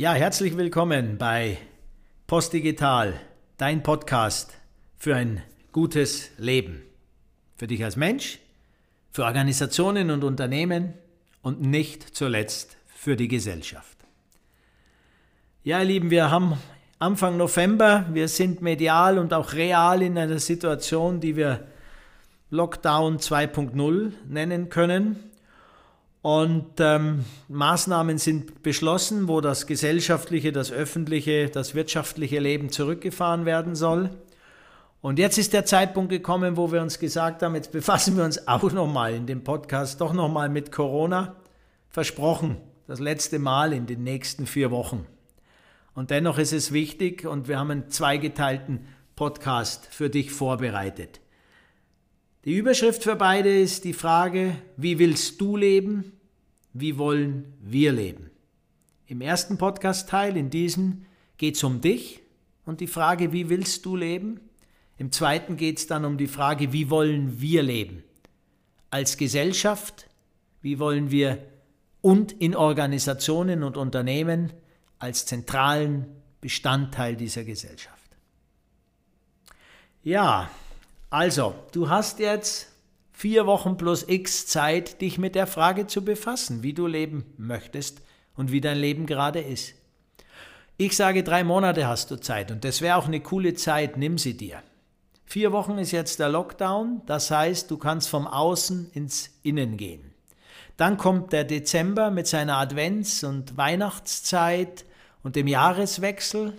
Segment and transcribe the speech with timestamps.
[0.00, 1.58] Ja, herzlich willkommen bei
[2.28, 3.14] Postdigital,
[3.56, 4.56] dein Podcast
[4.96, 6.82] für ein gutes Leben.
[7.56, 8.38] Für dich als Mensch,
[9.10, 10.94] für Organisationen und Unternehmen
[11.42, 13.98] und nicht zuletzt für die Gesellschaft.
[15.64, 16.56] Ja, ihr Lieben, wir haben
[17.00, 21.66] Anfang November, wir sind medial und auch real in einer Situation, die wir
[22.50, 25.27] Lockdown 2.0 nennen können.
[26.20, 33.76] Und ähm, Maßnahmen sind beschlossen, wo das gesellschaftliche, das öffentliche, das wirtschaftliche Leben zurückgefahren werden
[33.76, 34.10] soll.
[35.00, 38.48] Und jetzt ist der Zeitpunkt gekommen, wo wir uns gesagt haben, jetzt befassen wir uns
[38.48, 41.36] auch nochmal in dem Podcast doch nochmal mit Corona.
[41.88, 42.56] Versprochen,
[42.88, 45.06] das letzte Mal in den nächsten vier Wochen.
[45.94, 51.20] Und dennoch ist es wichtig und wir haben einen zweigeteilten Podcast für dich vorbereitet.
[52.44, 56.12] Die Überschrift für beide ist die Frage, wie willst du leben?
[56.72, 58.30] Wie wollen wir leben?
[59.06, 61.04] Im ersten Podcast-Teil, in diesem,
[61.36, 62.20] geht es um dich
[62.64, 64.40] und die Frage, wie willst du leben?
[64.98, 68.04] Im zweiten geht es dann um die Frage, wie wollen wir leben?
[68.90, 70.08] Als Gesellschaft,
[70.62, 71.38] wie wollen wir
[72.02, 74.52] und in Organisationen und Unternehmen
[74.98, 76.06] als zentralen
[76.40, 78.16] Bestandteil dieser Gesellschaft.
[80.02, 80.48] Ja,
[81.10, 82.68] also, du hast jetzt
[83.12, 88.02] vier Wochen plus x Zeit, dich mit der Frage zu befassen, wie du leben möchtest
[88.36, 89.74] und wie dein Leben gerade ist.
[90.76, 94.18] Ich sage, drei Monate hast du Zeit und das wäre auch eine coole Zeit, nimm
[94.18, 94.62] sie dir.
[95.24, 100.14] Vier Wochen ist jetzt der Lockdown, das heißt, du kannst vom Außen ins Innen gehen.
[100.76, 104.84] Dann kommt der Dezember mit seiner Advents- und Weihnachtszeit
[105.24, 106.52] und dem Jahreswechsel.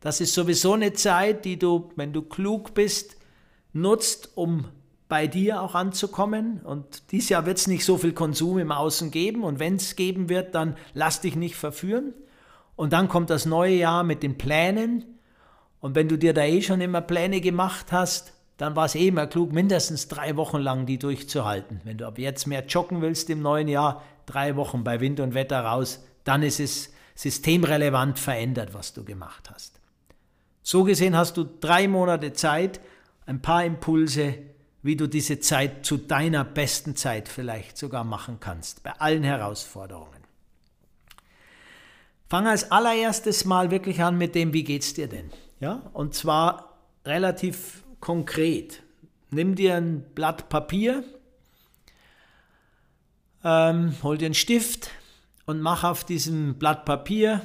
[0.00, 3.15] Das ist sowieso eine Zeit, die du, wenn du klug bist,
[3.76, 4.66] nutzt, um
[5.08, 6.60] bei dir auch anzukommen.
[6.62, 9.44] Und dieses Jahr wird es nicht so viel Konsum im Außen geben.
[9.44, 12.14] Und wenn es geben wird, dann lass dich nicht verführen.
[12.74, 15.04] Und dann kommt das neue Jahr mit den Plänen.
[15.80, 19.08] Und wenn du dir da eh schon immer Pläne gemacht hast, dann war es eh
[19.08, 21.82] immer klug, mindestens drei Wochen lang die durchzuhalten.
[21.84, 25.34] Wenn du ab jetzt mehr joggen willst im neuen Jahr, drei Wochen bei Wind und
[25.34, 29.80] Wetter raus, dann ist es systemrelevant verändert, was du gemacht hast.
[30.62, 32.80] So gesehen hast du drei Monate Zeit,
[33.26, 34.34] ein paar Impulse,
[34.82, 40.22] wie du diese Zeit zu deiner besten Zeit vielleicht sogar machen kannst, bei allen Herausforderungen.
[42.28, 45.30] Fang als allererstes mal wirklich an mit dem, wie geht's dir denn?
[45.60, 48.82] Ja, und zwar relativ konkret.
[49.30, 51.04] Nimm dir ein Blatt Papier,
[53.44, 54.90] ähm, hol dir einen Stift,
[55.46, 57.40] und mache auf diesem Blatt Papier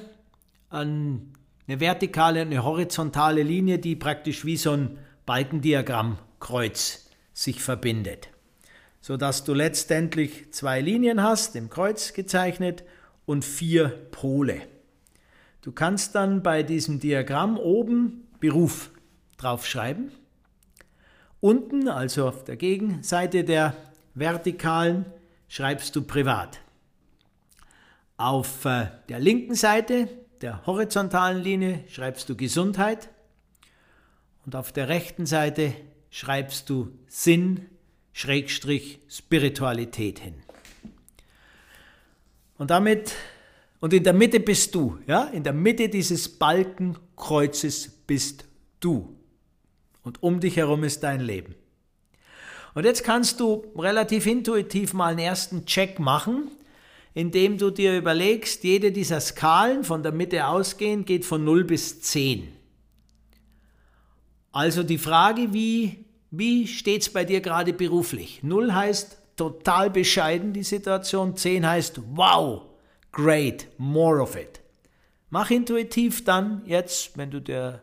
[0.69, 1.22] eine
[1.68, 4.98] vertikale, eine horizontale Linie, die praktisch wie so ein
[5.31, 8.28] Balkendiagrammkreuz sich verbindet,
[9.00, 12.84] sodass du letztendlich zwei Linien hast, im Kreuz gezeichnet
[13.25, 14.62] und vier Pole.
[15.62, 18.92] Du kannst dann bei diesem Diagramm oben Beruf
[19.38, 20.12] draufschreiben.
[21.40, 23.74] Unten, also auf der Gegenseite der
[24.13, 25.06] vertikalen,
[25.48, 26.59] schreibst du privat.
[28.18, 30.09] Auf äh, der linken Seite
[30.42, 33.08] der horizontalen Linie schreibst du Gesundheit
[34.46, 35.74] und auf der rechten Seite
[36.09, 37.66] schreibst du Sinn,
[38.13, 40.35] Schrägstrich, Spiritualität hin.
[42.57, 43.13] Und damit,
[43.80, 48.46] und in der Mitte bist du, ja, in der Mitte dieses Balkenkreuzes bist
[48.80, 49.16] du.
[50.03, 51.56] Und um dich herum ist dein Leben.
[52.74, 56.50] Und jetzt kannst du relativ intuitiv mal einen ersten Check machen,
[57.13, 62.01] indem du dir überlegst, jede dieser Skalen von der Mitte ausgehend geht von 0 bis
[62.01, 62.47] 10.
[64.51, 68.44] Also die Frage, wie, wie steht es bei dir gerade beruflich?
[68.44, 72.63] 0 heißt total bescheiden die Situation, 10 heißt wow,
[73.12, 74.59] great, more of it.
[75.29, 77.81] Mach intuitiv dann jetzt, wenn du dir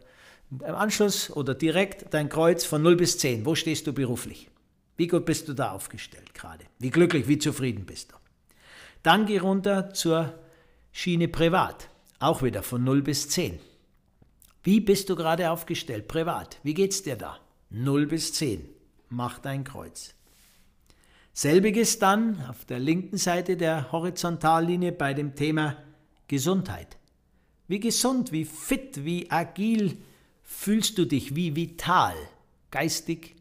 [0.51, 4.51] im Anschluss oder direkt dein Kreuz von 0 bis 10, wo stehst du beruflich?
[4.97, 6.65] Wie gut bist du da aufgestellt gerade?
[6.79, 8.17] Wie glücklich, wie zufrieden bist du?
[9.03, 10.35] Dann geh runter zur
[10.93, 13.59] Schiene privat, auch wieder von 0 bis 10.
[14.69, 16.59] Wie bist du gerade aufgestellt privat?
[16.63, 17.39] Wie geht's dir da?
[17.71, 18.69] 0 bis 10.
[19.09, 20.15] Mach dein Kreuz.
[21.33, 25.79] Selbiges dann auf der linken Seite der Horizontallinie bei dem Thema
[26.27, 26.99] Gesundheit.
[27.67, 29.97] Wie gesund, wie fit, wie agil
[30.43, 32.15] fühlst du dich, wie vital,
[32.71, 33.37] geistig,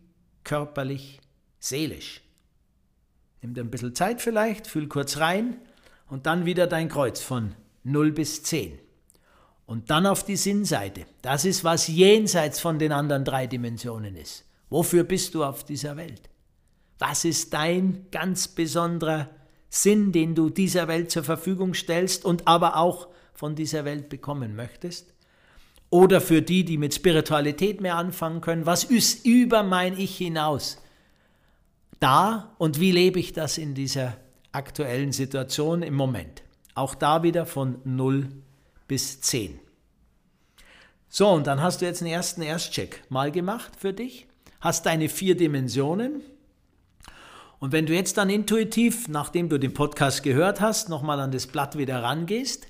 [0.46, 1.20] körperlich,
[1.60, 2.22] seelisch.
[3.42, 5.58] Nimm dir ein bisschen Zeit vielleicht, fühl kurz rein
[6.08, 7.54] und dann wieder dein Kreuz von
[7.84, 8.80] 0 bis 10.
[9.68, 11.06] Und dann auf die Sinnseite.
[11.22, 14.46] Das ist, was jenseits von den anderen drei Dimensionen ist.
[14.70, 16.30] Wofür bist du auf dieser Welt?
[17.00, 19.30] Was ist dein ganz besonderer
[19.70, 24.56] Sinn, den du dieser Welt zur Verfügung stellst und aber auch von dieser Welt bekommen
[24.56, 25.14] möchtest?
[25.90, 30.78] Oder für die, die mit Spiritualität mehr anfangen können, was ist über mein Ich hinaus
[32.00, 34.18] da und wie lebe ich das in dieser
[34.54, 36.44] aktuellen Situation im Moment?
[36.74, 38.30] Auch da wieder von 0
[38.88, 39.60] bis 10.
[41.10, 44.28] So, und dann hast du jetzt einen ersten Erstcheck mal gemacht für dich,
[44.60, 46.22] hast deine vier Dimensionen.
[47.60, 51.48] Und wenn du jetzt dann intuitiv, nachdem du den Podcast gehört hast, nochmal an das
[51.48, 52.68] Blatt wieder rangehst,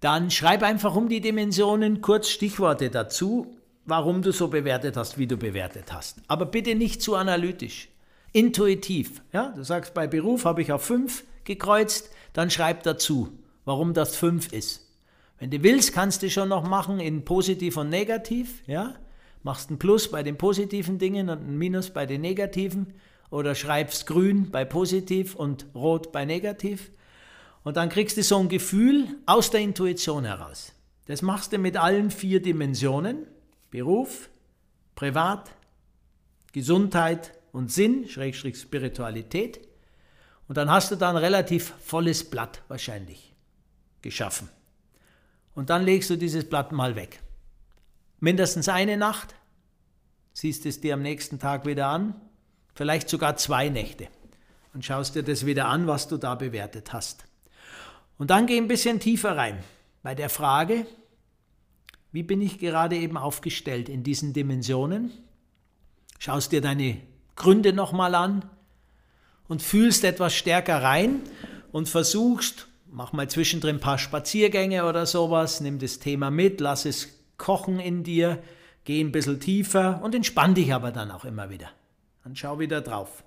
[0.00, 3.56] dann schreib einfach um die Dimensionen kurz Stichworte dazu,
[3.86, 6.18] warum du so bewertet hast, wie du bewertet hast.
[6.28, 7.88] Aber bitte nicht zu analytisch.
[8.32, 9.22] Intuitiv.
[9.32, 9.52] Ja?
[9.56, 14.52] Du sagst, bei Beruf habe ich auf 5 gekreuzt, dann schreib dazu, warum das 5
[14.52, 14.84] ist.
[15.38, 18.62] Wenn du willst, kannst du schon noch machen in positiv und negativ.
[18.66, 18.94] Ja?
[19.42, 22.94] Machst ein Plus bei den positiven Dingen und ein Minus bei den negativen.
[23.30, 26.92] Oder schreibst grün bei positiv und rot bei negativ.
[27.64, 30.72] Und dann kriegst du so ein Gefühl aus der Intuition heraus.
[31.06, 33.26] Das machst du mit allen vier Dimensionen.
[33.70, 34.30] Beruf,
[34.94, 35.50] Privat,
[36.52, 39.60] Gesundheit und Sinn, Schrägstrich Spiritualität.
[40.46, 43.34] Und dann hast du da ein relativ volles Blatt wahrscheinlich
[44.00, 44.48] geschaffen
[45.54, 47.20] und dann legst du dieses Blatt mal weg.
[48.20, 49.34] Mindestens eine Nacht,
[50.32, 52.20] siehst es dir am nächsten Tag wieder an,
[52.74, 54.08] vielleicht sogar zwei Nächte
[54.72, 57.24] und schaust dir das wieder an, was du da bewertet hast.
[58.18, 59.62] Und dann geh ein bisschen tiefer rein
[60.02, 60.86] bei der Frage,
[62.12, 65.10] wie bin ich gerade eben aufgestellt in diesen Dimensionen?
[66.18, 67.00] Schaust dir deine
[67.34, 68.48] Gründe nochmal an
[69.48, 71.22] und fühlst etwas stärker rein
[71.72, 76.84] und versuchst mach mal zwischendrin ein paar Spaziergänge oder sowas, nimm das Thema mit, lass
[76.84, 78.42] es kochen in dir,
[78.84, 81.68] geh ein bisschen tiefer und entspann dich aber dann auch immer wieder.
[82.22, 83.24] Dann schau wieder drauf.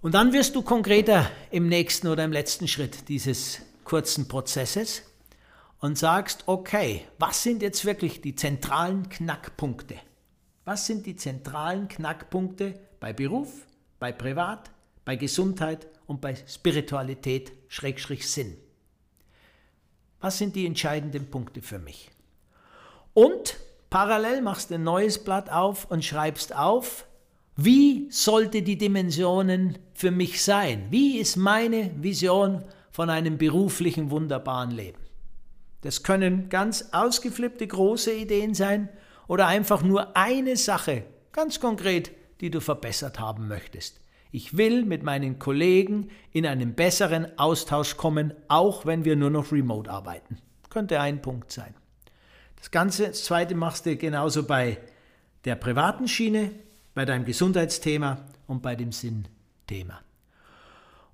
[0.00, 5.02] Und dann wirst du konkreter im nächsten oder im letzten Schritt dieses kurzen Prozesses
[5.78, 9.94] und sagst, okay, was sind jetzt wirklich die zentralen Knackpunkte?
[10.64, 13.66] Was sind die zentralen Knackpunkte bei Beruf,
[14.00, 14.70] bei Privat,
[15.04, 18.56] bei Gesundheit und bei Spiritualität, Sinn.
[20.20, 22.10] Was sind die entscheidenden Punkte für mich?
[23.14, 23.56] Und
[23.90, 27.06] parallel machst du ein neues Blatt auf und schreibst auf,
[27.56, 30.86] wie sollte die Dimensionen für mich sein?
[30.90, 35.00] Wie ist meine Vision von einem beruflichen, wunderbaren Leben?
[35.80, 38.88] Das können ganz ausgeflippte große Ideen sein
[39.26, 44.00] oder einfach nur eine Sache, ganz konkret, die du verbessert haben möchtest.
[44.30, 49.52] Ich will mit meinen Kollegen in einen besseren Austausch kommen, auch wenn wir nur noch
[49.52, 50.38] remote arbeiten.
[50.68, 51.74] Könnte ein Punkt sein.
[52.56, 54.78] Das Ganze, das zweite machst du genauso bei
[55.44, 56.50] der privaten Schiene,
[56.94, 60.00] bei deinem Gesundheitsthema und bei dem Sinnthema.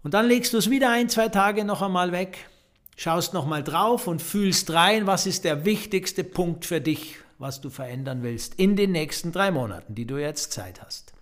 [0.03, 2.49] Und dann legst du es wieder ein, zwei Tage noch einmal weg,
[2.97, 7.61] schaust noch mal drauf und fühlst rein, was ist der wichtigste Punkt für dich, was
[7.61, 11.14] du verändern willst in den nächsten drei Monaten, die du jetzt Zeit hast.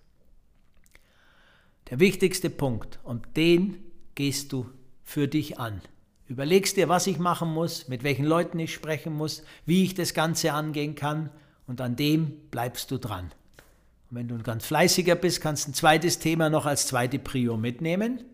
[1.92, 3.76] Der wichtigste Punkt und den
[4.14, 4.64] gehst du
[5.04, 5.82] für dich an.
[6.26, 10.14] Überlegst dir, was ich machen muss, mit welchen Leuten ich sprechen muss, wie ich das
[10.14, 11.28] Ganze angehen kann
[11.66, 13.26] und an dem bleibst du dran.
[14.08, 17.18] Und wenn du ein ganz fleißiger bist, kannst du ein zweites Thema noch als zweite
[17.18, 18.24] Prio mitnehmen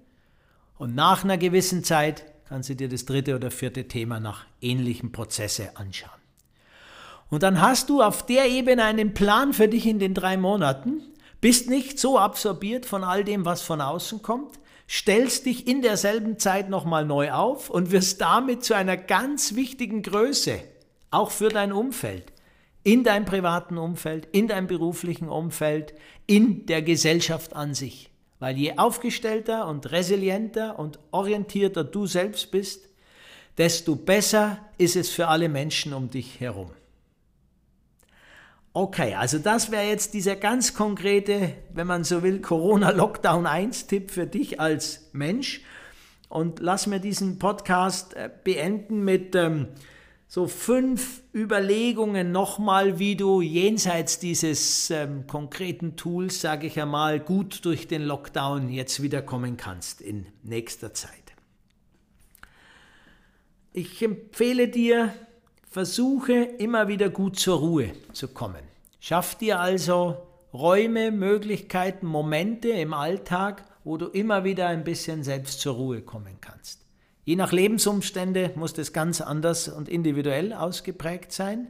[0.77, 5.11] und nach einer gewissen Zeit kannst du dir das dritte oder vierte Thema nach ähnlichen
[5.11, 6.13] Prozesse anschauen.
[7.29, 11.03] Und dann hast du auf der Ebene einen Plan für dich in den drei Monaten,
[11.41, 16.39] bist nicht so absorbiert von all dem, was von außen kommt, stellst dich in derselben
[16.39, 20.61] Zeit nochmal neu auf und wirst damit zu einer ganz wichtigen Größe,
[21.11, 22.33] auch für dein Umfeld,
[22.85, 25.95] in deinem privaten Umfeld, in deinem beruflichen Umfeld,
[26.27, 28.11] in der Gesellschaft an sich.
[28.39, 32.89] Weil je aufgestellter und resilienter und orientierter du selbst bist,
[33.59, 36.71] desto besser ist es für alle Menschen um dich herum.
[38.73, 44.27] Okay, also das wäre jetzt dieser ganz konkrete, wenn man so will, Corona-Lockdown 1-Tipp für
[44.27, 45.63] dich als Mensch.
[46.29, 49.69] Und lass mir diesen Podcast äh, beenden mit ähm,
[50.27, 57.65] so fünf Überlegungen nochmal, wie du jenseits dieses ähm, konkreten Tools, sage ich einmal, gut
[57.65, 61.15] durch den Lockdown jetzt wiederkommen kannst in nächster Zeit.
[63.73, 65.15] Ich empfehle dir,
[65.71, 68.63] versuche immer wieder gut zur Ruhe zu kommen.
[69.01, 70.17] Schaff dir also
[70.53, 76.39] Räume, Möglichkeiten, Momente im Alltag, wo du immer wieder ein bisschen selbst zur Ruhe kommen
[76.41, 76.85] kannst.
[77.25, 81.69] Je nach Lebensumstände muss das ganz anders und individuell ausgeprägt sein.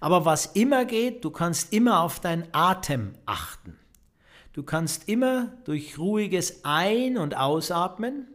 [0.00, 3.78] Aber was immer geht, du kannst immer auf deinen Atem achten.
[4.52, 8.26] Du kannst immer durch ruhiges Ein- und Ausatmen,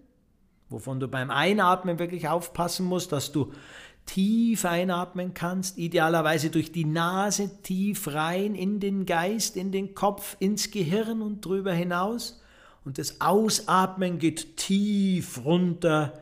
[0.69, 3.51] wovon du beim Einatmen wirklich aufpassen musst, dass du
[4.05, 10.35] tief einatmen kannst, idealerweise durch die Nase tief rein in den Geist, in den Kopf,
[10.39, 12.41] ins Gehirn und drüber hinaus.
[12.83, 16.19] Und das Ausatmen geht tief runter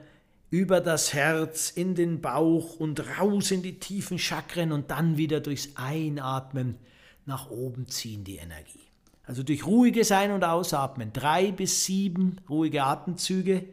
[0.52, 5.40] über das Herz, in den Bauch und raus in die tiefen Chakren und dann wieder
[5.40, 6.76] durchs Einatmen
[7.26, 8.80] nach oben ziehen die Energie.
[9.24, 13.66] Also durch ruhiges Ein- und Ausatmen, drei bis sieben ruhige Atemzüge,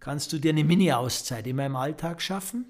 [0.00, 2.64] kannst du dir eine Mini-Auszeit immer im Alltag schaffen.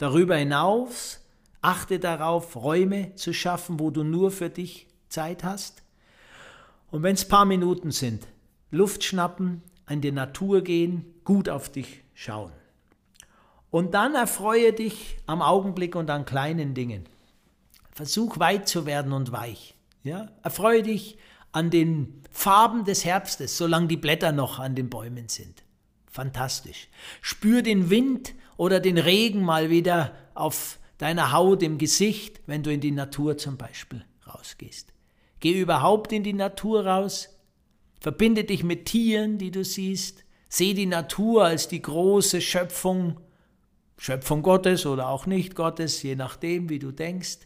[0.00, 1.20] Darüber hinaus
[1.60, 5.82] achte darauf, Räume zu schaffen, wo du nur für dich Zeit hast.
[6.90, 8.26] Und wenn es paar Minuten sind,
[8.70, 12.50] Luft schnappen, in die Natur gehen, gut auf dich schauen.
[13.70, 17.04] Und dann erfreue dich am Augenblick und an kleinen Dingen.
[17.92, 19.74] Versuch weit zu werden und weich.
[20.02, 20.30] Ja?
[20.42, 21.18] Erfreue dich
[21.52, 25.62] an den Farben des Herbstes, solange die Blätter noch an den Bäumen sind.
[26.10, 26.88] Fantastisch.
[27.20, 32.72] Spür den Wind oder den Regen mal wieder auf deiner Haut, im Gesicht, wenn du
[32.72, 34.92] in die Natur zum Beispiel rausgehst.
[35.38, 37.30] Geh überhaupt in die Natur raus.
[38.00, 40.24] Verbinde dich mit Tieren, die du siehst.
[40.48, 43.20] Seh die Natur als die große Schöpfung
[44.02, 47.40] Schöpfung Gottes oder auch nicht Gottes, je nachdem, wie du denkst,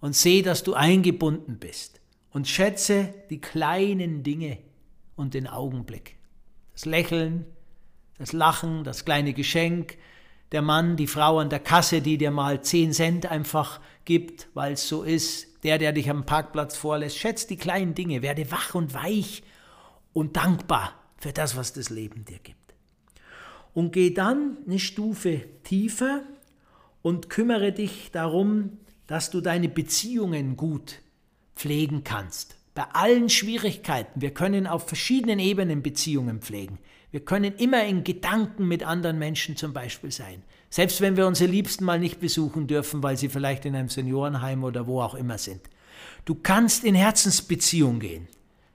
[0.00, 4.56] und seh, dass du eingebunden bist und schätze die kleinen Dinge
[5.16, 6.16] und den Augenblick.
[6.72, 7.44] Das Lächeln,
[8.18, 9.96] das Lachen, das kleine Geschenk,
[10.52, 14.74] der Mann, die Frau an der Kasse, die dir mal 10 Cent einfach gibt, weil
[14.74, 17.16] es so ist, der, der dich am Parkplatz vorlässt.
[17.16, 19.42] Schätze die kleinen Dinge, werde wach und weich
[20.12, 22.62] und dankbar für das, was das Leben dir gibt
[23.74, 26.22] und geh dann eine Stufe tiefer
[27.00, 31.00] und kümmere dich darum, dass du deine Beziehungen gut
[31.56, 32.56] pflegen kannst.
[32.74, 36.78] Bei allen Schwierigkeiten, wir können auf verschiedenen Ebenen Beziehungen pflegen.
[37.10, 40.42] Wir können immer in Gedanken mit anderen Menschen zum Beispiel sein.
[40.70, 44.64] Selbst wenn wir unsere Liebsten mal nicht besuchen dürfen, weil sie vielleicht in einem Seniorenheim
[44.64, 45.60] oder wo auch immer sind.
[46.24, 48.28] Du kannst in Herzensbeziehung gehen.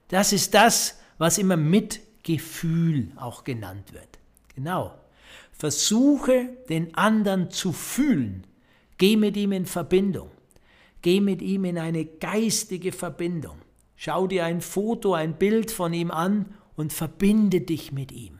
[0.10, 4.20] Das ist das, was immer Mitgefühl auch genannt wird.
[4.54, 4.94] Genau.
[5.52, 8.46] Versuche den anderen zu fühlen.
[9.00, 10.30] Geh mit ihm in Verbindung.
[11.02, 13.58] Geh mit ihm in eine geistige Verbindung.
[13.98, 18.38] Schau dir ein Foto, ein Bild von ihm an und verbinde dich mit ihm.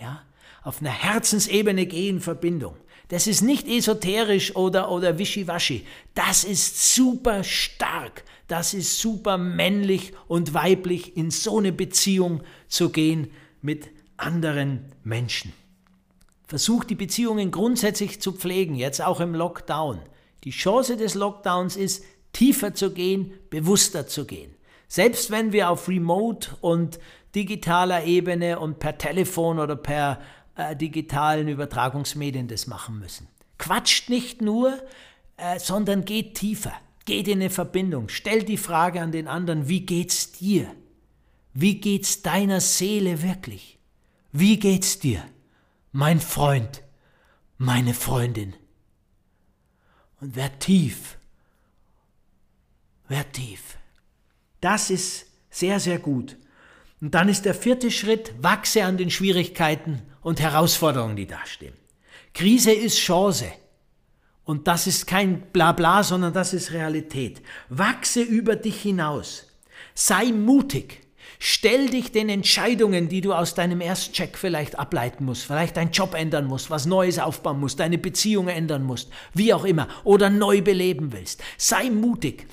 [0.00, 0.22] Ja?
[0.62, 2.74] Auf einer Herzensebene geh in Verbindung.
[3.08, 5.86] Das ist nicht esoterisch oder, oder wischiwaschi.
[6.14, 8.24] Das ist super stark.
[8.48, 13.30] Das ist super männlich und weiblich, in so eine Beziehung zu gehen
[13.60, 15.52] mit anderen Menschen.
[16.46, 20.00] Versuch die Beziehungen grundsätzlich zu pflegen, jetzt auch im Lockdown.
[20.44, 24.54] Die Chance des Lockdowns ist, tiefer zu gehen, bewusster zu gehen.
[24.88, 26.98] Selbst wenn wir auf Remote und
[27.34, 30.20] digitaler Ebene und per Telefon oder per
[30.56, 33.28] äh, digitalen Übertragungsmedien das machen müssen.
[33.58, 34.78] Quatscht nicht nur,
[35.36, 36.72] äh, sondern geht tiefer,
[37.04, 40.74] geht in eine Verbindung, stellt die Frage an den anderen, wie geht's dir?
[41.54, 43.78] Wie geht's deiner Seele wirklich?
[44.32, 45.22] Wie geht's dir,
[45.92, 46.82] mein Freund,
[47.56, 48.54] meine Freundin?
[50.20, 51.18] Und werd tief,
[53.08, 53.77] werd tief.
[54.60, 56.36] Das ist sehr, sehr gut.
[57.00, 61.74] Und dann ist der vierte Schritt, wachse an den Schwierigkeiten und Herausforderungen, die dastehen.
[62.34, 63.52] Krise ist Chance.
[64.44, 67.42] Und das ist kein Blabla, sondern das ist Realität.
[67.68, 69.46] Wachse über dich hinaus.
[69.94, 71.02] Sei mutig.
[71.40, 76.14] Stell dich den Entscheidungen, die du aus deinem Erstcheck vielleicht ableiten musst, vielleicht deinen Job
[76.14, 80.62] ändern musst, was Neues aufbauen musst, deine Beziehung ändern musst, wie auch immer, oder neu
[80.62, 81.40] beleben willst.
[81.56, 82.46] Sei mutig.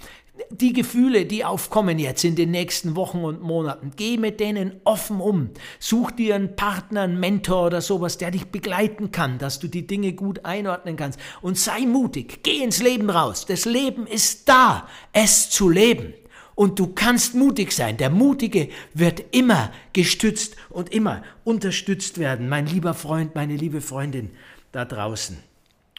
[0.50, 5.22] Die Gefühle, die aufkommen jetzt in den nächsten Wochen und Monaten, geh mit denen offen
[5.22, 5.52] um.
[5.80, 9.88] Such dir einen Partner, einen Mentor oder sowas, der dich begleiten kann, dass du die
[9.88, 11.20] Dinge gut einordnen kannst.
[11.42, 12.44] Und sei mutig.
[12.44, 13.46] Geh ins Leben raus.
[13.46, 16.14] Das Leben ist da, es zu leben.
[16.56, 17.98] Und du kannst mutig sein.
[17.98, 24.32] Der Mutige wird immer gestützt und immer unterstützt werden, mein lieber Freund, meine liebe Freundin
[24.72, 25.38] da draußen.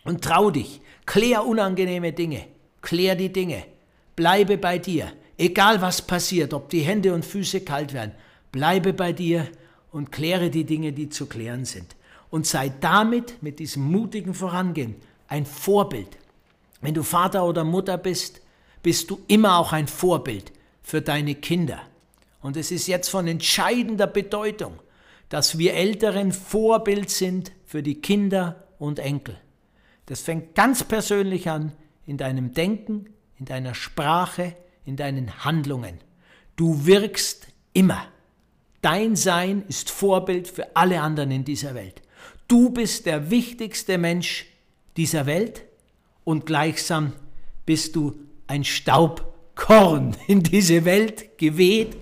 [0.05, 2.47] Und trau dich, klär unangenehme Dinge,
[2.81, 3.65] klär die Dinge,
[4.17, 8.13] bleibe bei dir, egal was passiert, ob die Hände und Füße kalt werden,
[8.51, 9.47] bleibe bei dir
[9.93, 11.95] und kläre die Dinge, die zu klären sind.
[12.31, 14.97] Und sei damit, mit diesem mutigen Vorangehen,
[15.29, 16.19] ein Vorbild.
[16.81, 18.41] Wenn du Vater oder Mutter bist,
[18.83, 21.81] bist du immer auch ein Vorbild für deine Kinder.
[22.41, 24.75] Und es ist jetzt von entscheidender Bedeutung,
[25.29, 29.37] dass wir Älteren Vorbild sind für die Kinder und Enkel.
[30.07, 31.73] Das fängt ganz persönlich an
[32.07, 33.07] in deinem Denken,
[33.39, 35.99] in deiner Sprache, in deinen Handlungen.
[36.57, 38.07] Du wirkst immer.
[38.83, 42.03] Dein Sein ist Vorbild für alle anderen in dieser Welt.
[42.49, 44.47] Du bist der wichtigste Mensch,
[44.97, 45.65] dieser Welt
[46.25, 47.13] und gleichsam
[47.67, 51.97] bist du ein Staubkorn in diese Welt geweht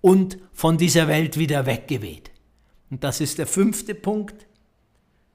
[0.00, 2.30] und von dieser Welt wieder weggeweht.
[2.90, 4.46] Und das ist der fünfte Punkt.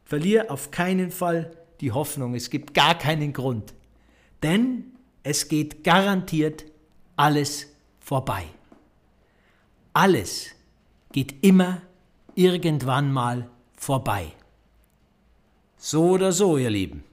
[0.03, 2.35] Verlier auf keinen Fall die Hoffnung.
[2.35, 3.73] Es gibt gar keinen Grund.
[4.43, 4.88] Denn
[5.23, 6.65] es geht garantiert
[7.15, 7.67] alles
[7.99, 8.45] vorbei.
[9.93, 10.51] Alles
[11.11, 11.81] geht immer
[12.35, 14.33] irgendwann mal vorbei.
[15.77, 17.03] So oder so, ihr Lieben.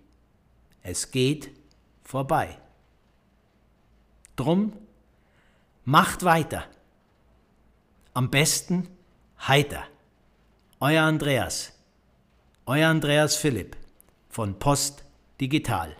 [0.82, 1.50] Es geht
[2.02, 2.58] vorbei.
[4.36, 4.72] Drum
[5.84, 6.64] macht weiter.
[8.14, 8.88] Am besten
[9.46, 9.84] heiter.
[10.78, 11.72] Euer Andreas.
[12.66, 13.76] Euer Andreas Philipp
[14.28, 15.04] von Post
[15.40, 15.96] Digital.